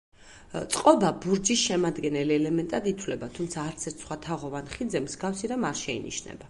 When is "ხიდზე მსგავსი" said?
4.77-5.55